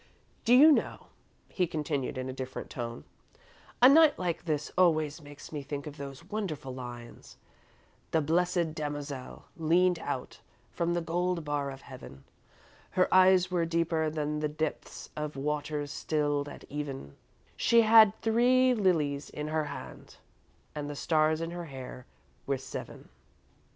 Do 0.45 0.55
you 0.55 0.71
know," 0.71 1.09
he 1.47 1.67
continued, 1.67 2.17
in 2.17 2.27
a 2.27 2.33
different 2.33 2.71
tone, 2.71 3.03
"a 3.83 3.87
night 3.87 4.17
like 4.17 4.45
this 4.45 4.71
always 4.75 5.21
makes 5.21 5.51
me 5.51 5.61
think 5.61 5.85
of 5.85 5.97
those 5.97 6.23
wonderful 6.25 6.73
lines: 6.73 7.37
"'The 8.09 8.21
blessed 8.21 8.73
damozel 8.73 9.45
leaned 9.55 9.99
out 9.99 10.39
From 10.71 10.95
the 10.95 11.01
gold 11.01 11.45
bar 11.45 11.69
of 11.69 11.81
Heaven; 11.81 12.23
Her 12.89 13.13
eyes 13.13 13.51
were 13.51 13.63
deeper 13.63 14.09
than 14.09 14.39
the 14.39 14.49
depth 14.49 15.09
Of 15.15 15.35
waters 15.35 15.91
stilled 15.91 16.49
at 16.49 16.65
even; 16.67 17.15
She 17.55 17.81
had 17.81 18.19
three 18.23 18.73
lilies 18.73 19.29
in 19.29 19.49
her 19.49 19.65
hand 19.65 20.15
And 20.73 20.89
the 20.89 20.95
stars 20.95 21.41
in 21.41 21.51
her 21.51 21.65
hair 21.65 22.07
were 22.47 22.57
seven.'" 22.57 23.09